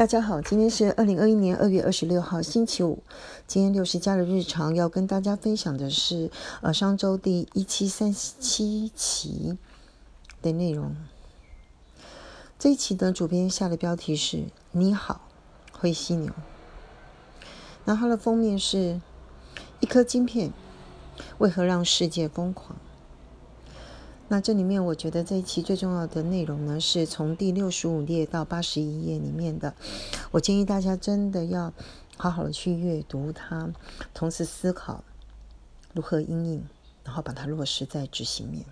[0.00, 3.02] 大家好，今天是二零二一年二月二十六号，星期五。
[3.46, 6.30] 今天六十加的日常要跟大家分享的是，
[6.62, 9.58] 呃，上周第一七三七期
[10.40, 10.96] 的内容。
[12.58, 15.28] 这一期的主编下的标题是“你好，
[15.70, 16.32] 灰犀牛”。
[17.84, 19.02] 那它的封面是
[19.80, 20.50] 一颗晶片，
[21.36, 22.74] 为何让世界疯狂？
[24.32, 29.74] 那这里面，我觉得这一期最重要的内容呢，是从第六十五页到八十一页里面的。
[30.30, 31.72] 我建议大家真的要
[32.16, 33.72] 好好的去阅读它，
[34.14, 35.02] 同时思考
[35.92, 36.62] 如何应用，
[37.02, 38.64] 然后把它落实在执行面。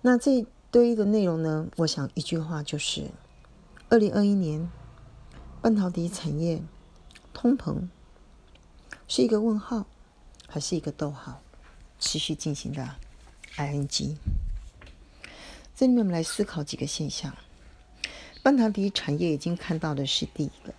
[0.00, 3.10] 那这一堆的内容呢，我想一句话就是：
[3.90, 4.70] 二零二一年
[5.60, 6.62] 半导体产业
[7.34, 7.86] 通膨
[9.06, 9.84] 是一个问号，
[10.48, 11.42] 还是一个逗号？
[11.98, 12.96] 持续进行的。
[13.58, 14.18] I N G，
[15.74, 17.34] 这里面我们来思考几个现象。
[18.42, 20.74] 半导体产业已经看到的是第一个，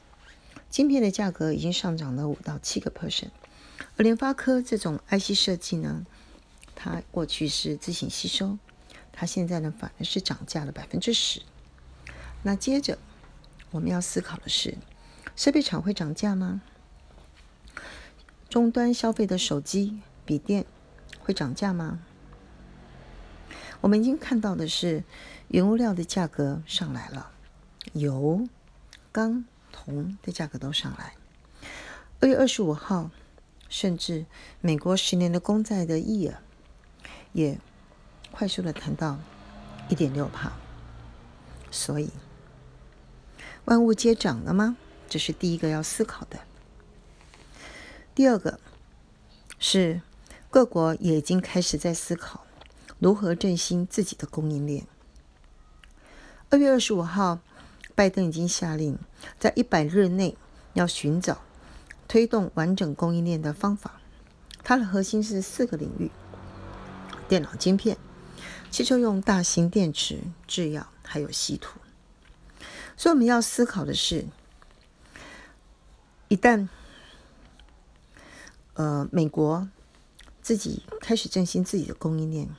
[0.70, 3.32] 晶片的价格已经上涨了五到七个 percent，
[3.98, 6.06] 而联发科这种 I C 设计呢，
[6.76, 8.60] 它过去是自行吸收，
[9.12, 11.42] 它现在呢反而是涨价了百分之十。
[12.44, 13.00] 那接着
[13.72, 14.78] 我们要思考的是，
[15.36, 16.62] 设备厂会涨价吗？
[18.48, 20.64] 终端消费的手机、笔电
[21.20, 22.02] 会涨价吗？
[23.82, 25.04] 我们已经看到的是，
[25.50, 27.32] 原物料的价格上来了，
[27.94, 28.48] 油、
[29.12, 31.14] 钢、铜的价格都上来。
[32.20, 33.12] 二月二十五号，
[33.70, 34.26] 甚至
[34.62, 36.38] 美国十年的公债的 yield
[37.34, 37.60] 也
[38.32, 39.20] 快速的谈到
[39.90, 40.54] 一点六帕。
[41.70, 42.10] 所以，
[43.66, 44.76] 万物皆涨了吗？
[45.08, 46.40] 这是第一个要思考的。
[48.16, 48.60] 第二个
[49.60, 50.02] 是
[50.50, 52.47] 各国也已经开始在思考。
[53.00, 54.88] 如何振兴自己的供应链？
[56.50, 57.40] 二月二十五号，
[57.94, 58.98] 拜登已经下令，
[59.38, 60.36] 在一百日内
[60.74, 61.42] 要寻找
[62.08, 64.02] 推动完整供应链的方法。
[64.64, 66.10] 它的核心是四个领域：
[67.28, 67.98] 电脑晶片、
[68.72, 71.80] 汽车用大型电池、制药，还有稀土。
[72.96, 74.26] 所以我们要思考的是，
[76.30, 76.68] 一旦
[78.74, 79.70] 呃美国
[80.42, 82.50] 自己开始振兴自己的供应链。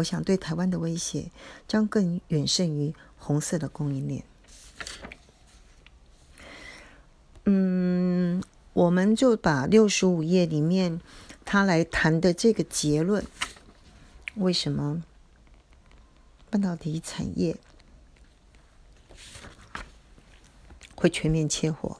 [0.00, 1.30] 我想对台湾的威胁
[1.68, 4.24] 将更远胜于红色的供应链。
[7.44, 11.00] 嗯，我们就把六十五页里面
[11.44, 13.24] 他来谈的这个结论：
[14.36, 15.02] 为什么
[16.48, 17.56] 半导体产业
[20.94, 21.98] 会全面切货？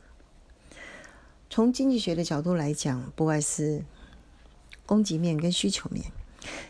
[1.50, 3.84] 从经济学的角度来讲，不外是
[4.86, 6.10] 供给面跟需求面。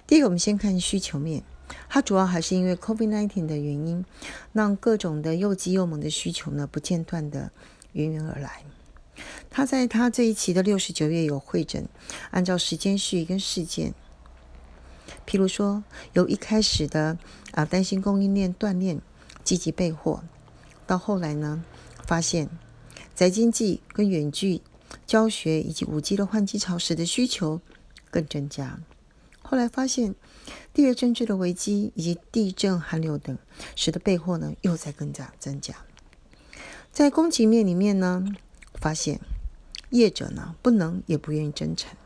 [0.07, 1.43] 第一个，我们先看需求面，
[1.89, 4.05] 它主要还是因为 COVID-19 的原因，
[4.53, 7.51] 让各种的又急又猛的需求呢不间断的
[7.93, 8.65] 源源而来。
[9.51, 11.87] 他在他这一期的六十九页有会诊，
[12.31, 13.93] 按照时间序跟事件，
[15.27, 17.19] 譬如说由一开始的
[17.53, 18.99] 啊担心供应链断裂，
[19.45, 20.23] 积极备货，
[20.87, 21.63] 到后来呢
[22.07, 22.49] 发现
[23.15, 24.63] 宅经济跟远距
[25.07, 27.61] 教学以及五 G 的换机潮时的需求
[28.11, 28.79] 更增加。
[29.51, 30.15] 后来发现，
[30.73, 33.37] 地缘政治的危机以及地震、寒流等，
[33.75, 35.75] 使得备货呢又在更加增加。
[36.93, 38.25] 在供给面里面呢，
[38.75, 39.19] 发现
[39.89, 41.97] 业者呢不能也不愿意增产，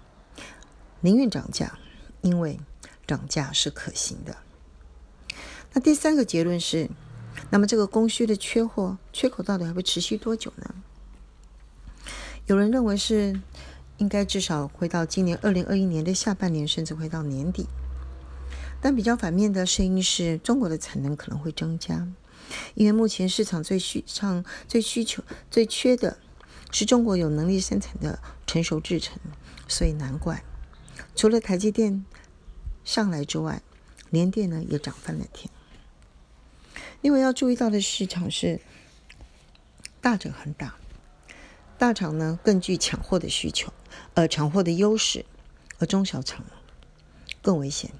[1.02, 1.78] 宁愿涨价，
[2.22, 2.58] 因为
[3.06, 4.38] 涨价是可行的。
[5.74, 6.88] 那第三个结论是，
[7.50, 10.74] 那么这个供需的缺货缺口到底还会持续多久呢？
[12.46, 13.38] 有人认为是。
[13.98, 17.66] 应该至少会到今年二零二一年的下半年，甚至会到年底。
[18.80, 22.06] 但比较反面的声音是，中国的产能可能会增加，
[22.74, 26.18] 因为目前市场最需、上最需求、最缺的
[26.70, 29.18] 是中国有能力生产的成熟制程，
[29.68, 30.42] 所以难怪
[31.16, 32.04] 除了台积电
[32.84, 33.62] 上来之外，
[34.10, 35.48] 联电呢也涨翻了天。
[37.00, 38.60] 另外要注意到的市场是
[40.00, 40.74] 大者很大。
[41.76, 43.72] 大厂呢更具抢货的需求，
[44.14, 45.24] 呃抢货的优势，
[45.78, 46.44] 而中小厂
[47.42, 47.90] 更危险，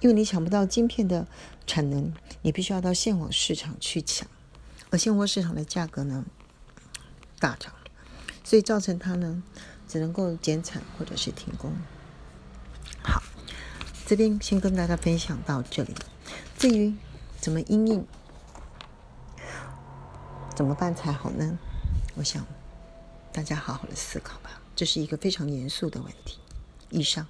[0.00, 1.26] 因为你抢不到晶片的
[1.66, 2.12] 产能，
[2.42, 4.28] 你必须要到现货市场去抢，
[4.90, 6.24] 而现货市场的价格呢
[7.38, 7.72] 大涨，
[8.44, 9.42] 所以造成它呢
[9.88, 11.72] 只能够减产或者是停工。
[13.02, 13.22] 好，
[14.06, 15.94] 这边先跟大家分享到这里。
[16.58, 16.94] 至于
[17.40, 18.06] 怎么应应，
[20.54, 21.58] 怎么办才好呢？
[22.14, 22.46] 我想。
[23.34, 26.38] 大家好好的思考吧，这是一个非常严肃的问题。
[26.90, 27.24] 以上。